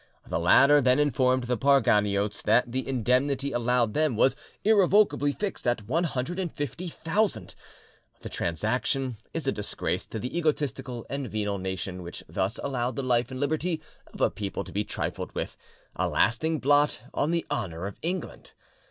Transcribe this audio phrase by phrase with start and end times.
[0.27, 5.87] The latter then informed the Parganiotes that the indemnity allowed them was irrevocably fixed at
[5.87, 7.55] 150,000!
[8.21, 13.03] The transaction is a disgrace to the egotistical and venal nation which thus allowed the
[13.03, 13.79] life and liberty
[14.11, 15.55] of a people to be trifled with,
[15.95, 18.53] a lasting blot on the honour of England!